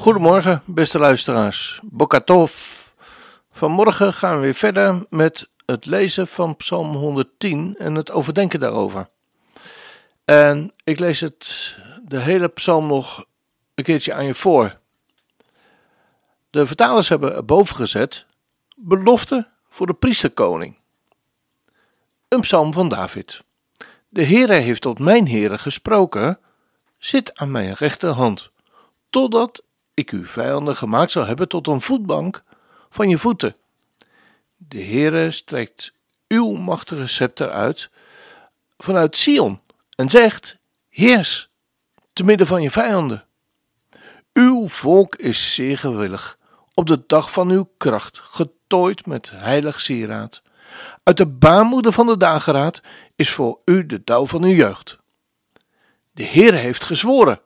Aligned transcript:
Goedemorgen, 0.00 0.62
beste 0.66 0.98
luisteraars. 0.98 1.80
Bokatov. 1.82 2.52
Vanmorgen 3.52 4.12
gaan 4.12 4.34
we 4.34 4.40
weer 4.40 4.54
verder 4.54 5.06
met 5.10 5.48
het 5.66 5.86
lezen 5.86 6.26
van 6.26 6.56
Psalm 6.56 6.94
110 6.94 7.74
en 7.78 7.94
het 7.94 8.10
overdenken 8.10 8.60
daarover. 8.60 9.08
En 10.24 10.72
ik 10.84 10.98
lees 10.98 11.20
het, 11.20 11.76
de 12.04 12.18
hele 12.18 12.48
psalm 12.48 12.86
nog 12.86 13.24
een 13.74 13.84
keertje 13.84 14.14
aan 14.14 14.24
je 14.24 14.34
voor. 14.34 14.78
De 16.50 16.66
vertalers 16.66 17.08
hebben 17.08 17.34
erboven 17.34 17.76
gezet: 17.76 18.26
belofte 18.76 19.48
voor 19.68 19.86
de 19.86 19.94
priesterkoning. 19.94 20.76
Een 22.28 22.40
psalm 22.40 22.72
van 22.72 22.88
David. 22.88 23.42
De 24.08 24.24
Heere 24.24 24.54
heeft 24.54 24.82
tot 24.82 24.98
mijn 24.98 25.28
Heere 25.28 25.58
gesproken: 25.58 26.38
zit 26.98 27.38
aan 27.38 27.50
mijn 27.50 27.72
rechterhand, 27.72 28.50
totdat 29.10 29.68
ik 30.00 30.10
uw 30.10 30.24
vijanden 30.24 30.76
gemaakt 30.76 31.10
zal 31.10 31.26
hebben 31.26 31.48
tot 31.48 31.66
een 31.66 31.80
voetbank 31.80 32.42
van 32.90 33.08
je 33.08 33.18
voeten. 33.18 33.56
De 34.56 34.82
Heere 34.82 35.30
strekt 35.30 35.92
uw 36.28 36.52
machtige 36.52 37.06
scepter 37.06 37.50
uit 37.50 37.90
vanuit 38.78 39.16
Sion 39.16 39.60
en 39.94 40.08
zegt: 40.08 40.56
Heers, 40.88 41.50
te 42.12 42.24
midden 42.24 42.46
van 42.46 42.62
je 42.62 42.70
vijanden. 42.70 43.24
Uw 44.32 44.68
volk 44.68 45.16
is 45.16 45.54
zeer 45.54 45.78
gewillig, 45.78 46.38
op 46.74 46.86
de 46.86 47.04
dag 47.06 47.32
van 47.32 47.50
uw 47.50 47.70
kracht, 47.76 48.18
getooid 48.18 49.06
met 49.06 49.30
heilig 49.34 49.80
sieraad. 49.80 50.42
Uit 51.02 51.16
de 51.16 51.26
baarmoeder 51.26 51.92
van 51.92 52.06
de 52.06 52.16
dageraad 52.16 52.80
is 53.16 53.30
voor 53.30 53.60
u 53.64 53.86
de 53.86 54.04
dauw 54.04 54.26
van 54.26 54.42
uw 54.42 54.54
jeugd. 54.54 54.98
De 56.10 56.22
Heer 56.22 56.54
heeft 56.54 56.84
gezworen, 56.84 57.40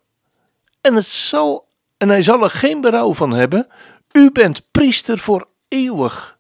en, 0.81 0.95
het 0.95 1.07
zal, 1.07 1.69
en 2.05 2.11
hij 2.11 2.23
zal 2.23 2.43
er 2.43 2.51
geen 2.51 2.81
berouw 2.81 3.15
van 3.15 3.31
hebben. 3.31 3.67
U 4.13 4.31
bent 4.31 4.71
priester 4.71 5.19
voor 5.19 5.49
eeuwig, 5.69 6.39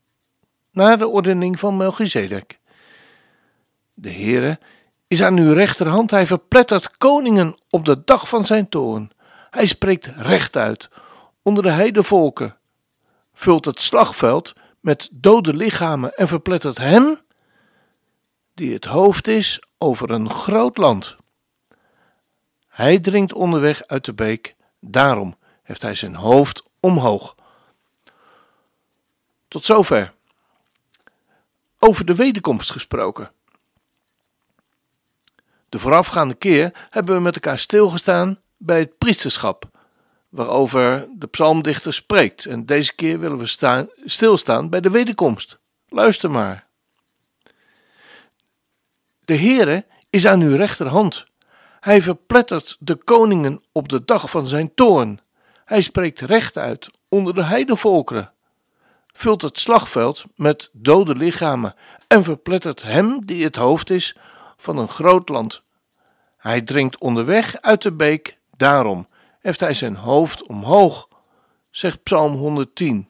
naar 0.70 0.98
de 0.98 1.09
ordening 1.09 1.59
van 1.59 1.77
Melchizedek. 1.77 2.59
De 3.95 4.11
Heere 4.11 4.59
is 5.07 5.23
aan 5.23 5.39
uw 5.39 5.53
rechterhand, 5.53 6.11
hij 6.11 6.27
verplettert 6.27 6.97
koningen 6.97 7.55
op 7.70 7.85
de 7.85 8.05
dag 8.05 8.29
van 8.29 8.47
zijn 8.47 8.69
toorn. 8.69 9.11
Hij 9.51 9.67
spreekt 9.67 10.07
recht 10.17 10.57
uit 10.57 10.89
onder 11.42 11.62
de 11.62 11.70
heidevolken, 11.70 12.57
vult 13.35 13.65
het 13.65 13.81
slagveld 13.81 14.53
met 14.81 15.09
dode 15.12 15.55
lichamen 15.55 16.15
en 16.15 16.29
verplettert 16.29 16.79
hem 16.79 17.19
die 18.55 18.73
het 18.73 18.85
hoofd 18.85 19.29
is 19.29 19.62
over 19.79 20.11
een 20.11 20.31
groot 20.31 20.77
land. 20.77 21.17
Hij 22.69 22.98
dringt 22.98 23.33
onderweg 23.33 23.87
uit 23.87 24.05
de 24.05 24.15
beek, 24.15 24.55
daarom 24.81 25.37
heeft 25.65 25.83
hij 25.83 25.95
zijn 25.95 26.15
hoofd 26.15 26.62
omhoog. 26.81 27.34
Tot 29.48 29.65
zover. 29.65 30.13
Over 31.79 32.05
de 32.05 32.14
wederkomst 32.14 32.70
gesproken. 32.70 33.33
De 35.69 35.79
voorafgaande 35.79 36.35
keer 36.35 36.89
hebben 36.91 37.14
we 37.14 37.20
met 37.20 37.35
elkaar 37.35 37.58
stilgestaan 37.58 38.41
bij 38.57 38.79
het 38.79 38.98
priesterschap, 38.98 39.70
waarover 40.29 41.08
de 41.17 41.27
psalmdichter 41.27 41.92
spreekt. 41.92 42.47
En 42.47 42.67
deze 42.67 42.95
keer 42.95 43.19
willen 43.19 43.39
we 43.39 43.47
staan, 43.47 43.89
stilstaan 44.05 44.70
bij 44.70 44.80
de 44.80 44.91
wederkomst. 44.91 45.58
Luister 45.89 46.30
maar. 46.30 46.67
De 49.24 49.36
Heere 49.36 49.86
is 50.11 50.27
aan 50.27 50.41
uw 50.41 50.57
rechterhand. 50.57 51.27
Hij 51.80 52.03
verplettert 52.03 52.77
de 52.80 52.95
koningen 52.95 53.63
op 53.73 53.89
de 53.89 54.05
dag 54.05 54.30
van 54.30 54.47
zijn 54.47 54.74
toorn. 54.74 55.20
Hij 55.64 55.83
spreekt 55.83 56.20
recht 56.20 56.57
uit 56.57 56.91
onder 57.08 57.35
de 57.35 57.42
heidevolkeren, 57.42 58.33
vult 59.13 59.42
het 59.42 59.58
slagveld 59.58 60.25
met 60.36 60.70
dode 60.73 61.14
lichamen 61.14 61.75
en 62.07 62.25
verplettert 62.25 62.83
hem 62.83 63.27
die 63.27 63.45
het 63.45 63.57
hoofd 63.57 63.91
is 63.91 64.17
van 64.57 64.79
een 64.79 64.89
groot 64.89 65.29
land. 65.29 65.63
Hij 66.36 66.63
drinkt 66.63 66.98
onderweg 66.98 67.61
uit 67.61 67.83
de 67.83 67.92
beek, 67.92 68.39
daarom 68.57 69.08
heeft 69.41 69.61
hij 69.61 69.74
zijn 69.74 69.97
hoofd 69.97 70.47
omhoog, 70.47 71.08
zegt 71.70 72.03
Psalm 72.03 72.35
110. 72.35 73.08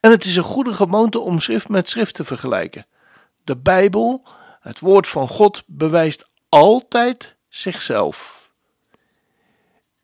En 0.00 0.10
het 0.10 0.24
is 0.24 0.36
een 0.36 0.42
goede 0.42 0.74
gewoonte 0.74 1.18
om 1.18 1.40
schrift 1.40 1.68
met 1.68 1.88
schrift 1.88 2.14
te 2.14 2.24
vergelijken. 2.24 2.86
De 3.44 3.56
Bijbel, 3.56 4.22
het 4.60 4.78
woord 4.78 5.08
van 5.08 5.28
God, 5.28 5.62
bewijst 5.66 6.28
altijd 6.48 7.36
zichzelf. 7.48 8.43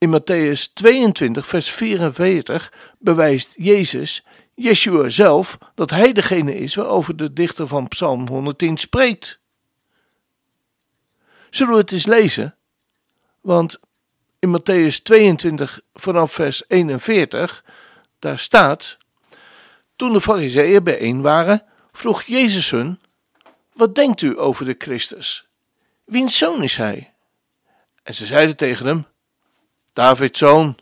In 0.01 0.09
Matthäus 0.09 0.73
22, 0.73 1.47
vers 1.47 1.71
44 1.71 2.71
bewijst 2.99 3.53
Jezus, 3.55 4.23
Yeshua 4.53 5.09
zelf, 5.09 5.57
dat 5.75 5.89
hij 5.89 6.13
degene 6.13 6.55
is 6.55 6.75
waarover 6.75 7.17
de 7.17 7.33
dichter 7.33 7.67
van 7.67 7.87
Psalm 7.87 8.27
110 8.27 8.77
spreekt. 8.77 9.39
Zullen 11.49 11.73
we 11.73 11.79
het 11.79 11.91
eens 11.91 12.05
lezen? 12.05 12.55
Want 13.41 13.79
in 14.39 14.59
Matthäus 14.59 15.01
22 15.03 15.81
vanaf 15.93 16.33
vers 16.33 16.63
41, 16.67 17.63
daar 18.19 18.39
staat: 18.39 18.97
Toen 19.95 20.13
de 20.13 20.21
Fariseeën 20.21 20.83
bijeen 20.83 21.21
waren, 21.21 21.63
vroeg 21.91 22.23
Jezus 22.23 22.69
hun: 22.69 22.99
Wat 23.73 23.95
denkt 23.95 24.21
u 24.21 24.39
over 24.39 24.65
de 24.65 24.75
Christus? 24.77 25.47
Wiens 26.03 26.37
zoon 26.37 26.63
is 26.63 26.77
hij? 26.77 27.13
En 28.03 28.15
ze 28.15 28.25
zeiden 28.25 28.55
tegen 28.55 28.85
hem: 28.85 29.05
Davids 29.93 30.39
zoon. 30.39 30.77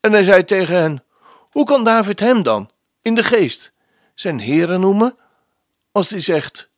En 0.00 0.12
hij 0.12 0.22
zei 0.22 0.44
tegen 0.44 0.76
hen: 0.76 1.04
Hoe 1.50 1.64
kan 1.64 1.84
David 1.84 2.20
hem 2.20 2.42
dan, 2.42 2.70
in 3.02 3.14
de 3.14 3.24
geest, 3.24 3.72
zijn 4.14 4.40
Heere 4.40 4.78
noemen, 4.78 5.16
als 5.92 6.10
hij 6.10 6.20
zegt: 6.20 6.68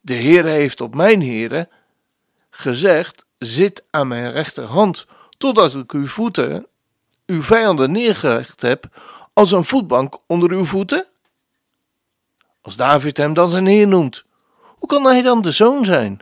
De 0.00 0.14
Heere 0.14 0.48
heeft 0.48 0.80
op 0.80 0.94
mijn 0.94 1.22
Heere 1.22 1.68
gezegd: 2.50 3.24
Zit 3.38 3.84
aan 3.90 4.08
mijn 4.08 4.32
rechterhand, 4.32 5.06
totdat 5.38 5.74
ik 5.74 5.92
uw 5.92 6.06
voeten, 6.06 6.66
uw 7.26 7.42
vijanden 7.42 7.92
neergelegd 7.92 8.60
heb, 8.60 8.84
als 9.32 9.52
een 9.52 9.64
voetbank 9.64 10.18
onder 10.26 10.50
uw 10.50 10.64
voeten? 10.64 11.06
Als 12.60 12.76
David 12.76 13.16
hem 13.16 13.34
dan 13.34 13.50
zijn 13.50 13.66
Heer 13.66 13.88
noemt, 13.88 14.24
hoe 14.78 14.88
kan 14.88 15.04
hij 15.04 15.22
dan 15.22 15.42
de 15.42 15.52
zoon 15.52 15.84
zijn? 15.84 16.20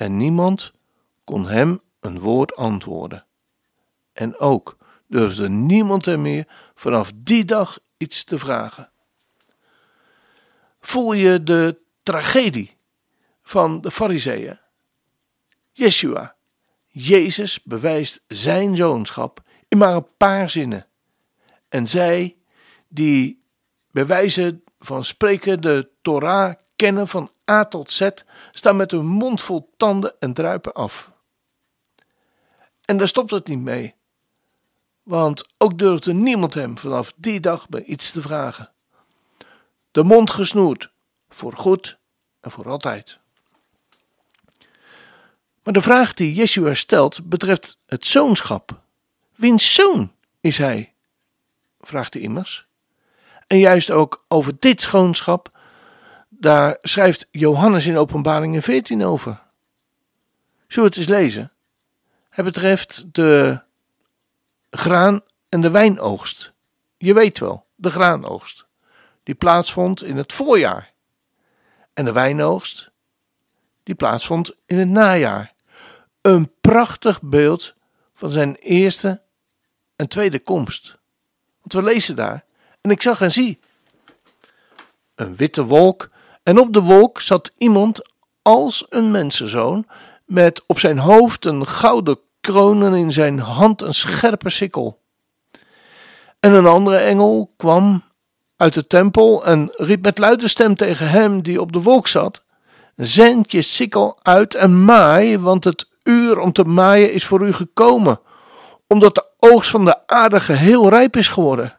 En 0.00 0.16
niemand 0.16 0.72
kon 1.24 1.46
hem 1.46 1.80
een 2.00 2.18
woord 2.18 2.56
antwoorden. 2.56 3.24
En 4.12 4.38
ook 4.38 4.76
durfde 5.06 5.48
niemand 5.48 6.04
hem 6.04 6.22
meer 6.22 6.46
vanaf 6.74 7.12
die 7.14 7.44
dag 7.44 7.78
iets 7.96 8.24
te 8.24 8.38
vragen. 8.38 8.90
Voel 10.80 11.12
je 11.12 11.42
de 11.42 11.80
tragedie 12.02 12.76
van 13.42 13.80
de 13.80 13.90
Fariseeën? 13.90 14.58
Yeshua, 15.72 16.34
Jezus 16.88 17.62
bewijst 17.62 18.24
zijn 18.28 18.76
zoonschap 18.76 19.42
in 19.68 19.78
maar 19.78 19.94
een 19.94 20.16
paar 20.16 20.50
zinnen. 20.50 20.86
En 21.68 21.86
zij 21.86 22.36
die 22.88 23.42
bij 23.90 24.06
wijze 24.06 24.60
van 24.78 25.04
spreken 25.04 25.60
de 25.60 25.90
Torah 26.02 26.54
kennen 26.76 27.08
van 27.08 27.30
A 27.50 27.64
tot 27.64 27.92
Z, 27.92 28.08
staan 28.52 28.76
met 28.76 28.90
hun 28.90 29.06
mond 29.06 29.40
vol 29.40 29.70
tanden 29.76 30.14
en 30.18 30.32
druipen 30.32 30.72
af. 30.72 31.10
En 32.84 32.96
daar 32.96 33.08
stopt 33.08 33.30
het 33.30 33.46
niet 33.46 33.58
mee, 33.58 33.94
want 35.02 35.46
ook 35.58 35.78
durfde 35.78 36.12
niemand 36.12 36.54
hem 36.54 36.78
vanaf 36.78 37.12
die 37.16 37.40
dag 37.40 37.68
bij 37.68 37.82
iets 37.82 38.10
te 38.10 38.20
vragen. 38.22 38.72
De 39.90 40.02
mond 40.02 40.30
gesnoerd, 40.30 40.90
voor 41.28 41.52
goed 41.52 41.98
en 42.40 42.50
voor 42.50 42.68
altijd. 42.68 43.18
Maar 45.62 45.72
de 45.72 45.80
vraag 45.80 46.14
die 46.14 46.34
Yeshua 46.34 46.74
stelt 46.74 47.28
betreft 47.28 47.78
het 47.86 48.06
zoonschap. 48.06 48.80
Wiens 49.34 49.74
zoon 49.74 50.12
is 50.40 50.58
hij? 50.58 50.92
vraagt 51.80 52.14
hij 52.14 52.22
immers. 52.22 52.66
En 53.46 53.58
juist 53.58 53.90
ook 53.90 54.24
over 54.28 54.52
dit 54.58 54.82
zoonschap 54.82 55.58
daar 56.40 56.78
schrijft 56.82 57.26
Johannes 57.30 57.86
in 57.86 57.96
Openbaringen 57.96 58.62
14 58.62 59.04
over. 59.04 59.40
Zullen 60.66 60.90
we 60.90 60.96
het 60.96 60.96
eens 60.96 61.18
lezen? 61.18 61.52
Het 62.28 62.44
betreft 62.44 63.04
de 63.14 63.60
graan- 64.70 65.22
en 65.48 65.60
de 65.60 65.70
wijnoogst. 65.70 66.52
Je 66.96 67.14
weet 67.14 67.38
wel, 67.38 67.66
de 67.74 67.90
graanoogst. 67.90 68.66
Die 69.22 69.34
plaatsvond 69.34 70.02
in 70.02 70.16
het 70.16 70.32
voorjaar. 70.32 70.92
En 71.92 72.04
de 72.04 72.12
wijnoogst, 72.12 72.90
die 73.82 73.94
plaatsvond 73.94 74.54
in 74.66 74.78
het 74.78 74.88
najaar. 74.88 75.52
Een 76.20 76.52
prachtig 76.60 77.22
beeld 77.22 77.74
van 78.14 78.30
zijn 78.30 78.54
eerste 78.54 79.22
en 79.96 80.08
tweede 80.08 80.40
komst. 80.40 80.98
Want 81.60 81.72
we 81.72 81.82
lezen 81.92 82.16
daar. 82.16 82.44
En 82.80 82.90
ik 82.90 83.02
zag 83.02 83.20
en 83.20 83.32
zie. 83.32 83.58
Een 85.14 85.36
witte 85.36 85.64
wolk. 85.64 86.10
En 86.50 86.58
op 86.58 86.72
de 86.72 86.82
wolk 86.82 87.20
zat 87.20 87.52
iemand 87.58 88.10
als 88.42 88.86
een 88.88 89.10
mensenzoon. 89.10 89.86
Met 90.24 90.62
op 90.66 90.78
zijn 90.78 90.98
hoofd 90.98 91.44
een 91.44 91.66
gouden 91.66 92.18
kroon 92.40 92.84
en 92.84 92.94
in 92.94 93.12
zijn 93.12 93.38
hand 93.38 93.82
een 93.82 93.94
scherpe 93.94 94.50
sikkel. 94.50 95.00
En 96.40 96.52
een 96.52 96.66
andere 96.66 96.96
engel 96.96 97.52
kwam 97.56 98.02
uit 98.56 98.74
de 98.74 98.86
tempel 98.86 99.44
en 99.44 99.72
riep 99.76 100.02
met 100.02 100.18
luide 100.18 100.48
stem 100.48 100.74
tegen 100.74 101.08
hem 101.08 101.42
die 101.42 101.60
op 101.60 101.72
de 101.72 101.82
wolk 101.82 102.08
zat: 102.08 102.42
Zend 102.96 103.52
je 103.52 103.62
sikkel 103.62 104.18
uit 104.22 104.54
en 104.54 104.84
maai, 104.84 105.38
want 105.38 105.64
het 105.64 105.88
uur 106.02 106.38
om 106.38 106.52
te 106.52 106.64
maaien 106.64 107.12
is 107.12 107.24
voor 107.24 107.46
u 107.46 107.52
gekomen, 107.52 108.20
omdat 108.86 109.14
de 109.14 109.26
oogst 109.38 109.70
van 109.70 109.84
de 109.84 110.06
aarde 110.06 110.40
geheel 110.40 110.88
rijp 110.88 111.16
is 111.16 111.28
geworden. 111.28 111.78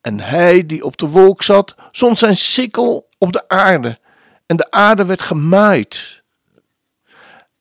En 0.00 0.20
hij 0.20 0.66
die 0.66 0.84
op 0.84 0.96
de 0.96 1.08
wolk 1.08 1.42
zat, 1.42 1.74
zond 1.90 2.18
zijn 2.18 2.36
sikkel 2.36 3.06
op 3.26 3.32
de 3.32 3.48
aarde, 3.48 3.98
en 4.46 4.56
de 4.56 4.70
aarde 4.70 5.04
werd 5.04 5.22
gemaaid. 5.22 6.22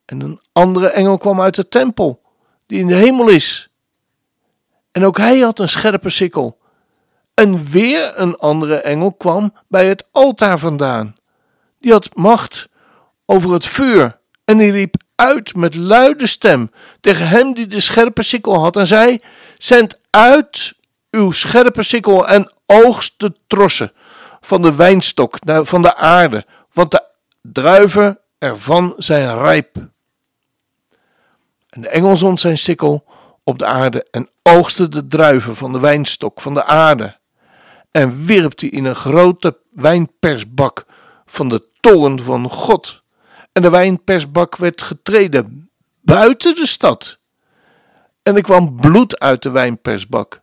En 0.05 0.21
een 0.21 0.39
andere 0.51 0.87
engel 0.87 1.17
kwam 1.17 1.41
uit 1.41 1.55
de 1.55 1.67
tempel, 1.67 2.21
die 2.67 2.79
in 2.79 2.87
de 2.87 2.95
hemel 2.95 3.29
is. 3.29 3.69
En 4.91 5.05
ook 5.05 5.17
hij 5.17 5.39
had 5.39 5.59
een 5.59 5.69
scherpe 5.69 6.09
sikkel. 6.09 6.57
En 7.33 7.65
weer 7.65 8.13
een 8.15 8.37
andere 8.37 8.75
engel 8.75 9.13
kwam 9.13 9.53
bij 9.67 9.87
het 9.87 10.05
altaar 10.11 10.59
vandaan. 10.59 11.15
Die 11.79 11.91
had 11.91 12.15
macht 12.15 12.67
over 13.25 13.53
het 13.53 13.65
vuur. 13.65 14.19
En 14.43 14.57
die 14.57 14.71
riep 14.71 14.95
uit 15.15 15.55
met 15.55 15.75
luide 15.75 16.27
stem 16.27 16.71
tegen 17.01 17.27
hem 17.27 17.53
die 17.53 17.67
de 17.67 17.79
scherpe 17.79 18.23
sikkel 18.23 18.59
had 18.59 18.77
en 18.77 18.87
zei: 18.87 19.21
Zend 19.57 19.99
uit 20.09 20.73
uw 21.11 21.31
scherpe 21.31 21.83
sikkel 21.83 22.27
en 22.27 22.51
oogst 22.65 23.13
de 23.17 23.33
trossen 23.47 23.91
van 24.45 24.61
de 24.61 24.75
wijnstok 24.75 25.37
van 25.45 25.81
de 25.81 25.95
aarde, 25.95 26.45
want 26.73 26.91
de 26.91 27.03
druiven 27.41 28.19
ervan 28.37 28.93
zijn 28.97 29.37
rijp. 29.37 29.75
En 31.69 31.81
de 31.81 31.89
engel 31.89 32.17
zond 32.17 32.39
zijn 32.39 32.57
sikkel 32.57 33.05
op 33.43 33.59
de 33.59 33.65
aarde 33.65 34.07
en 34.11 34.29
oogste 34.43 34.89
de 34.89 35.07
druiven 35.07 35.55
van 35.55 35.71
de 35.71 35.79
wijnstok 35.79 36.41
van 36.41 36.53
de 36.53 36.63
aarde 36.63 37.17
en 37.91 38.25
wierp 38.25 38.57
die 38.57 38.69
in 38.69 38.85
een 38.85 38.95
grote 38.95 39.57
wijnpersbak 39.71 40.85
van 41.25 41.49
de 41.49 41.63
toren 41.79 42.19
van 42.19 42.49
God. 42.49 43.03
En 43.51 43.61
de 43.61 43.69
wijnpersbak 43.69 44.55
werd 44.55 44.81
getreden 44.81 45.69
buiten 46.01 46.55
de 46.55 46.67
stad. 46.67 47.17
En 48.23 48.35
er 48.35 48.41
kwam 48.41 48.75
bloed 48.75 49.19
uit 49.19 49.41
de 49.41 49.49
wijnpersbak, 49.49 50.41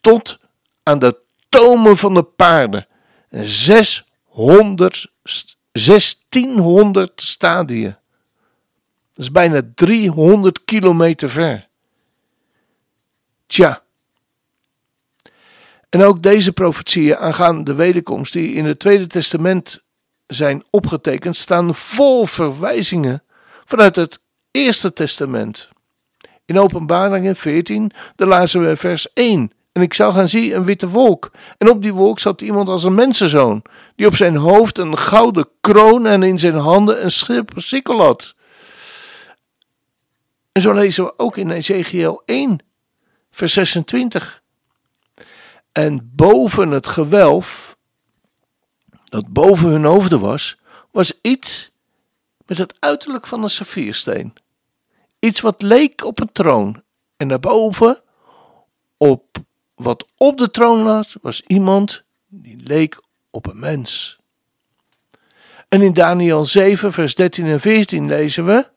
tot 0.00 0.38
aan 0.82 0.98
de 0.98 1.22
tomen 1.48 1.96
van 1.96 2.14
de 2.14 2.22
paarden. 2.22 2.86
En 3.30 3.44
600, 3.46 5.12
1600 5.72 7.22
stadien. 7.22 7.96
Dat 9.12 9.24
is 9.24 9.30
bijna 9.30 9.62
300 9.74 10.64
kilometer 10.64 11.30
ver. 11.30 11.68
Tja. 13.46 13.82
En 15.88 16.02
ook 16.02 16.22
deze 16.22 16.52
profetieën 16.52 17.16
aangaande 17.16 17.62
de 17.62 17.74
wederkomst, 17.74 18.32
die 18.32 18.52
in 18.52 18.64
het 18.64 18.78
Tweede 18.78 19.06
Testament 19.06 19.82
zijn 20.26 20.64
opgetekend, 20.70 21.36
staan 21.36 21.74
vol 21.74 22.26
verwijzingen 22.26 23.22
vanuit 23.64 23.96
het 23.96 24.20
Eerste 24.50 24.92
Testament. 24.92 25.68
In 26.44 26.58
Openbaringen 26.58 27.36
14, 27.36 27.90
daar 28.16 28.28
lazen 28.28 28.68
we 28.68 28.76
vers 28.76 29.12
1. 29.12 29.52
En 29.72 29.82
ik 29.82 29.94
zag 29.94 30.16
en 30.16 30.28
zie 30.28 30.54
een 30.54 30.64
witte 30.64 30.88
wolk. 30.88 31.30
En 31.58 31.70
op 31.70 31.82
die 31.82 31.94
wolk 31.94 32.18
zat 32.18 32.40
iemand 32.40 32.68
als 32.68 32.84
een 32.84 32.94
mensenzoon, 32.94 33.62
die 33.96 34.06
op 34.06 34.16
zijn 34.16 34.36
hoofd 34.36 34.78
een 34.78 34.98
gouden 34.98 35.48
kroon 35.60 36.06
en 36.06 36.22
in 36.22 36.38
zijn 36.38 36.54
handen 36.54 37.04
een 37.04 37.10
schip 37.10 37.52
sikkel 37.56 38.00
had. 38.00 38.34
En 40.52 40.62
zo 40.62 40.72
lezen 40.72 41.04
we 41.04 41.18
ook 41.18 41.36
in 41.36 41.50
Ezekiel 41.50 42.22
1, 42.24 42.58
vers 43.30 43.52
26. 43.52 44.42
En 45.72 46.10
boven 46.14 46.70
het 46.70 46.86
gewelf, 46.86 47.76
dat 49.04 49.28
boven 49.28 49.68
hun 49.68 49.84
hoofden 49.84 50.20
was, 50.20 50.58
was 50.90 51.12
iets 51.22 51.70
met 52.46 52.58
het 52.58 52.74
uiterlijk 52.78 53.26
van 53.26 53.42
een 53.42 53.50
saffiersteen. 53.50 54.32
Iets 55.18 55.40
wat 55.40 55.62
leek 55.62 56.04
op 56.04 56.20
een 56.20 56.32
troon. 56.32 56.82
En 57.16 57.28
daarboven, 57.28 58.02
op 58.96 59.38
wat 59.82 60.08
op 60.16 60.38
de 60.38 60.50
troon 60.50 60.84
was, 60.84 61.16
was 61.22 61.42
iemand 61.46 62.04
die 62.26 62.56
leek 62.64 63.02
op 63.30 63.46
een 63.46 63.58
mens. 63.58 64.18
En 65.68 65.82
in 65.82 65.92
Daniel 65.92 66.44
7, 66.44 66.92
vers 66.92 67.14
13 67.14 67.46
en 67.46 67.60
14 67.60 68.06
lezen 68.06 68.46
we: 68.46 68.68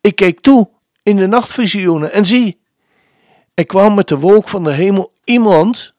Ik 0.00 0.16
keek 0.16 0.40
toe 0.40 0.68
in 1.02 1.16
de 1.16 1.26
nachtvisioenen 1.26 2.12
en 2.12 2.24
zie, 2.24 2.60
er 3.54 3.66
kwam 3.66 3.94
met 3.94 4.08
de 4.08 4.18
wolk 4.18 4.48
van 4.48 4.64
de 4.64 4.72
hemel 4.72 5.12
iemand 5.24 5.94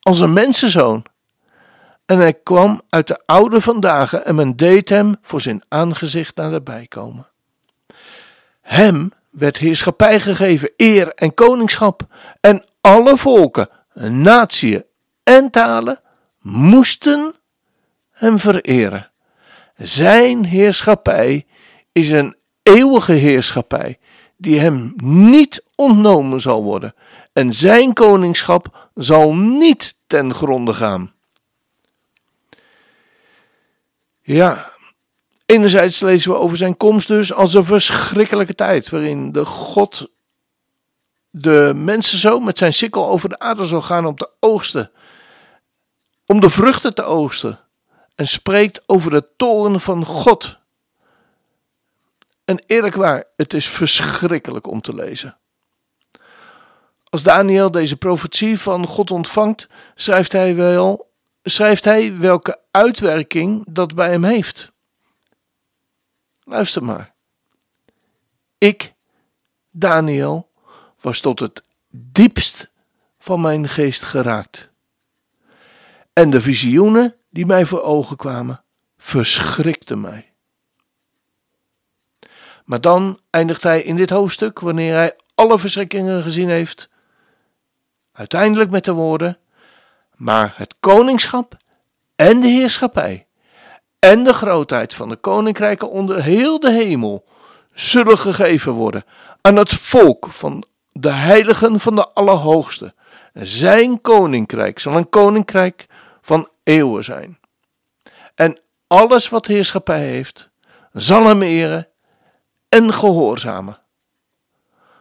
als 0.00 0.20
een 0.20 0.32
mensenzoon. 0.32 1.04
En 2.06 2.18
hij 2.18 2.34
kwam 2.34 2.82
uit 2.88 3.06
de 3.06 3.22
oude 3.26 3.60
vandaag 3.60 4.14
en 4.14 4.34
men 4.34 4.56
deed 4.56 4.88
hem 4.88 5.16
voor 5.22 5.40
zijn 5.40 5.62
aangezicht 5.68 6.36
de 6.36 6.86
komen. 6.88 7.28
Hem 8.60 9.12
werd 9.30 9.56
heerschappij 9.56 10.20
gegeven, 10.20 10.72
eer 10.76 11.14
en 11.14 11.34
koningschap. 11.34 12.06
En 12.40 12.64
alle 12.82 13.16
volken, 13.16 13.68
natieën 13.94 14.84
en 15.22 15.50
talen 15.50 16.00
moesten 16.40 17.34
hem 18.10 18.38
vereren. 18.38 19.10
Zijn 19.76 20.44
heerschappij 20.44 21.46
is 21.92 22.10
een 22.10 22.36
eeuwige 22.62 23.12
heerschappij 23.12 23.98
die 24.36 24.60
hem 24.60 24.94
niet 25.02 25.64
ontnomen 25.74 26.40
zal 26.40 26.62
worden. 26.62 26.94
En 27.32 27.52
zijn 27.52 27.92
koningschap 27.92 28.90
zal 28.94 29.34
niet 29.34 29.98
ten 30.06 30.34
gronde 30.34 30.74
gaan. 30.74 31.12
Ja, 34.22 34.72
enerzijds 35.46 36.00
lezen 36.00 36.30
we 36.30 36.36
over 36.36 36.56
zijn 36.56 36.76
komst 36.76 37.08
dus 37.08 37.32
als 37.32 37.54
een 37.54 37.64
verschrikkelijke 37.64 38.54
tijd, 38.54 38.90
waarin 38.90 39.32
de 39.32 39.44
God 39.44 40.10
de 41.34 41.72
mensen 41.74 42.18
zo 42.18 42.40
met 42.40 42.58
zijn 42.58 42.72
sikkel 42.72 43.08
over 43.08 43.28
de 43.28 43.38
aarde 43.38 43.66
zal 43.66 43.82
gaan 43.82 44.06
om 44.06 44.16
te 44.16 44.30
oogsten, 44.40 44.90
om 46.26 46.40
de 46.40 46.50
vruchten 46.50 46.94
te 46.94 47.02
oogsten, 47.02 47.60
en 48.14 48.26
spreekt 48.26 48.82
over 48.86 49.10
de 49.10 49.28
toren 49.36 49.80
van 49.80 50.04
God. 50.04 50.58
En 52.44 52.62
eerlijk 52.66 52.94
waar, 52.94 53.24
het 53.36 53.54
is 53.54 53.68
verschrikkelijk 53.68 54.66
om 54.66 54.80
te 54.80 54.94
lezen. 54.94 55.36
Als 57.08 57.22
Daniel 57.22 57.70
deze 57.70 57.96
profetie 57.96 58.58
van 58.58 58.86
God 58.86 59.10
ontvangt, 59.10 59.68
schrijft 59.94 60.32
hij 60.32 60.56
wel, 60.56 61.10
schrijft 61.42 61.84
hij 61.84 62.18
welke 62.18 62.60
uitwerking 62.70 63.64
dat 63.68 63.94
bij 63.94 64.10
hem 64.10 64.24
heeft. 64.24 64.72
Luister 66.44 66.84
maar. 66.84 67.14
Ik, 68.58 68.94
Daniel, 69.70 70.51
was 71.02 71.20
tot 71.20 71.40
het 71.40 71.62
diepst 71.90 72.70
van 73.18 73.40
mijn 73.40 73.68
geest 73.68 74.02
geraakt. 74.02 74.70
En 76.12 76.30
de 76.30 76.40
visioenen 76.40 77.14
die 77.30 77.46
mij 77.46 77.66
voor 77.66 77.82
ogen 77.82 78.16
kwamen, 78.16 78.62
verschrikten 78.96 80.00
mij. 80.00 80.32
Maar 82.64 82.80
dan 82.80 83.20
eindigt 83.30 83.62
hij 83.62 83.82
in 83.82 83.96
dit 83.96 84.10
hoofdstuk, 84.10 84.60
wanneer 84.60 84.94
hij 84.94 85.16
alle 85.34 85.58
verschrikkingen 85.58 86.22
gezien 86.22 86.48
heeft, 86.48 86.88
uiteindelijk 88.12 88.70
met 88.70 88.84
de 88.84 88.92
woorden: 88.92 89.38
Maar 90.16 90.54
het 90.56 90.74
koningschap 90.80 91.56
en 92.16 92.40
de 92.40 92.48
heerschappij 92.48 93.26
en 93.98 94.24
de 94.24 94.32
grootheid 94.32 94.94
van 94.94 95.08
de 95.08 95.16
koninkrijken 95.16 95.90
onder 95.90 96.22
heel 96.22 96.60
de 96.60 96.70
hemel 96.70 97.24
zullen 97.72 98.18
gegeven 98.18 98.72
worden 98.72 99.04
aan 99.40 99.56
het 99.56 99.74
volk 99.74 100.26
van 100.30 100.64
de 100.92 101.10
heiligen 101.10 101.80
van 101.80 101.94
de 101.94 102.08
Allerhoogste. 102.08 102.94
Zijn 103.34 104.00
koninkrijk 104.00 104.78
zal 104.78 104.96
een 104.96 105.08
koninkrijk 105.08 105.86
van 106.22 106.48
eeuwen 106.62 107.04
zijn. 107.04 107.38
En 108.34 108.60
alles 108.86 109.28
wat 109.28 109.46
heerschappij 109.46 110.06
heeft, 110.06 110.48
zal 110.92 111.26
hem 111.26 111.42
eren 111.42 111.88
en 112.68 112.92
gehoorzamen. 112.92 113.80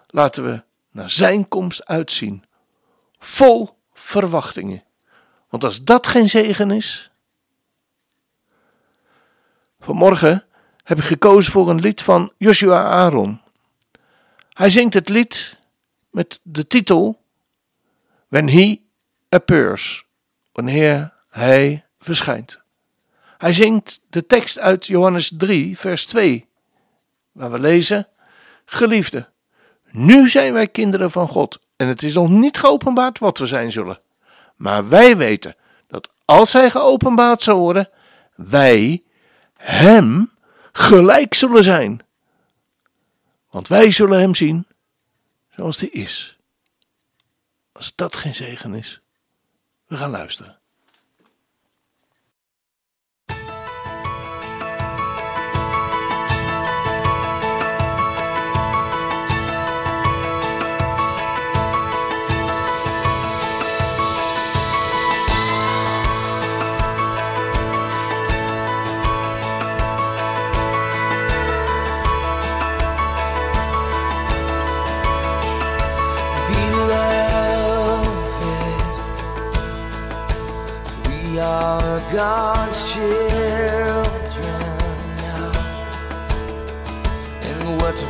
Laten 0.08 0.44
we 0.44 0.64
naar 0.92 1.10
zijn 1.10 1.48
komst 1.48 1.86
uitzien, 1.86 2.46
vol 3.20 3.70
verwachtingen. 3.94 4.84
Want 5.50 5.64
als 5.64 5.84
dat 5.84 6.08
geen 6.08 6.30
zegen 6.30 6.72
is. 6.72 7.12
Vanmorgen 9.80 10.46
heb 10.84 10.98
ik 10.98 11.04
gekozen 11.04 11.52
voor 11.52 11.70
een 11.70 11.80
lied 11.80 12.02
van 12.02 12.32
Joshua 12.38 12.84
Aaron. 12.84 13.42
Hij 14.54 14.70
zingt 14.70 14.94
het 14.94 15.10
lied 15.10 15.60
met 16.12 16.40
de 16.44 16.68
titel 16.68 17.22
When 18.28 18.50
He 18.50 18.82
Appears, 19.30 20.06
wanneer 20.52 21.14
Hij 21.30 21.86
verschijnt. 22.00 22.60
Hij 23.38 23.54
zingt 23.54 24.02
de 24.10 24.26
tekst 24.26 24.60
uit 24.60 24.86
Johannes 24.86 25.32
3, 25.38 25.78
vers 25.78 26.06
2, 26.06 26.48
waar 27.32 27.52
we 27.52 27.60
lezen: 27.60 28.08
Geliefde, 28.66 29.30
nu 29.92 30.30
zijn 30.30 30.54
wij 30.54 30.68
kinderen 30.68 31.12
van 31.12 31.28
God 31.28 31.60
en 31.76 31.88
het 31.88 32.04
is 32.04 32.14
nog 32.14 32.30
niet 32.30 32.58
geopenbaard 32.58 33.20
wat 33.20 33.38
we 33.38 33.46
zijn 33.46 33.72
zullen. 33.72 34.00
Maar 34.56 34.90
wij 34.90 35.18
weten 35.18 35.56
dat 35.88 36.10
als 36.26 36.54
Hij 36.54 36.70
geopenbaard 36.70 37.42
zal 37.42 37.58
worden, 37.58 37.90
wij 38.36 39.04
Hem 39.54 40.32
gelijk 40.72 41.34
zullen 41.34 41.64
zijn. 41.64 42.02
Want 43.50 43.68
wij 43.68 43.92
zullen 43.92 44.20
Hem 44.20 44.36
zien 44.36 44.68
zoals 45.62 45.80
Hij 45.80 45.90
is. 45.90 46.38
Als 47.72 47.96
dat 47.96 48.16
geen 48.16 48.36
zegen 48.36 48.74
is, 48.74 49.02
we 49.86 49.98
gaan 49.98 50.10
luisteren. 50.10 50.61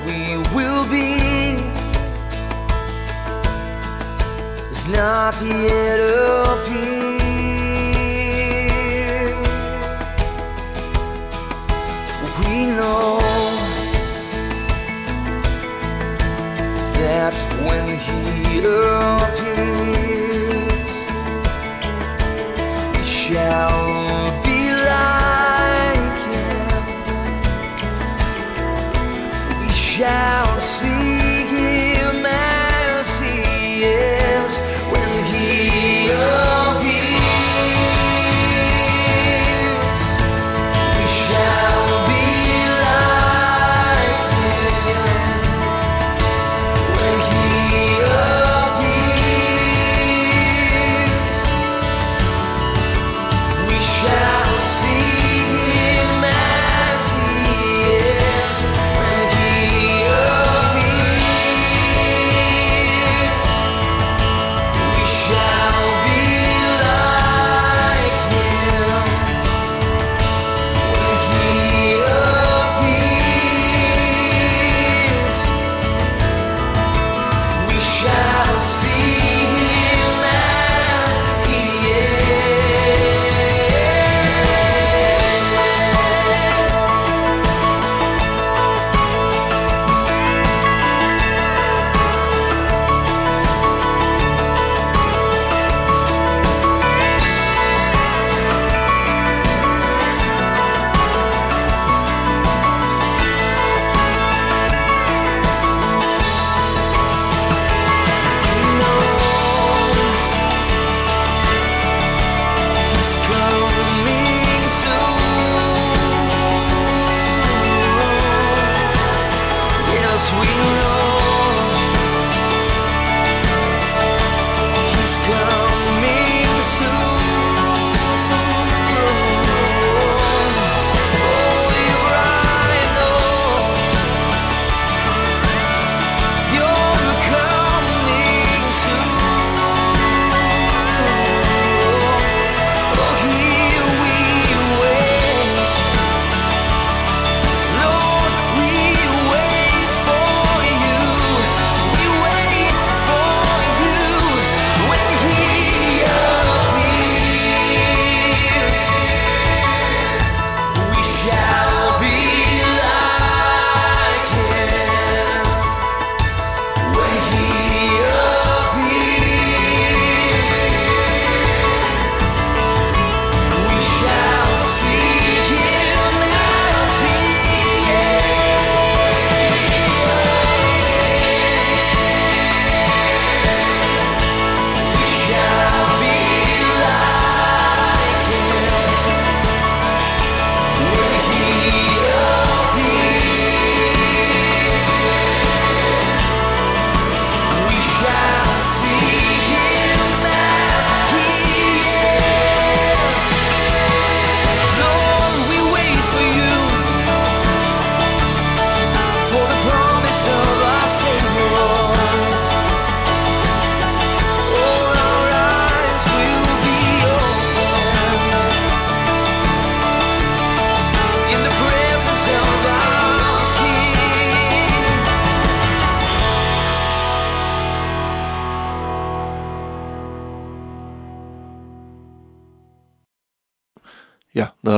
We 0.06 0.38
will 0.56 0.86
be 0.90 1.12
is 4.72 4.88
not 4.88 5.36
yet 5.42 6.00
appeared. 6.00 7.22
We 12.40 12.66
know 12.78 13.20
that 16.98 17.34
when 17.66 17.86
He 17.98 18.60
appears, 18.60 19.41
shall 30.12 30.58
see 30.60 31.21